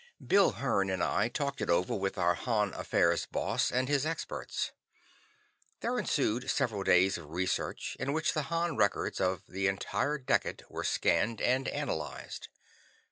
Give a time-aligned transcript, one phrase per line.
[0.25, 4.71] Bill Hearn and I talked it over with our Han affairs Boss and his experts.
[5.81, 10.63] There ensued several days of research, in which the Han records of the entire decade
[10.69, 12.47] were scanned and analyzed.